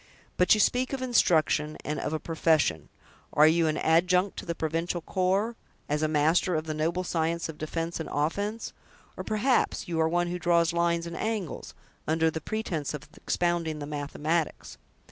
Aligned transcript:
"But 0.35 0.55
you 0.55 0.59
speak 0.59 0.93
of 0.93 1.03
instruction, 1.03 1.77
and 1.85 1.99
of 1.99 2.11
a 2.11 2.19
profession; 2.19 2.89
are 3.33 3.45
you 3.45 3.67
an 3.67 3.77
adjunct 3.77 4.35
to 4.39 4.47
the 4.47 4.55
provincial 4.55 5.01
corps, 5.01 5.55
as 5.87 6.01
a 6.01 6.07
master 6.07 6.55
of 6.55 6.63
the 6.65 6.73
noble 6.73 7.03
science 7.03 7.47
of 7.47 7.59
defense 7.59 7.99
and 7.99 8.09
offense; 8.11 8.73
or, 9.15 9.23
perhaps, 9.23 9.87
you 9.87 9.99
are 10.01 10.09
one 10.09 10.25
who 10.29 10.39
draws 10.39 10.73
lines 10.73 11.05
and 11.05 11.15
angles, 11.15 11.75
under 12.07 12.31
the 12.31 12.41
pretense 12.41 12.95
of 12.95 13.07
expounding 13.15 13.77
the 13.77 13.85
mathematics?" 13.85 14.79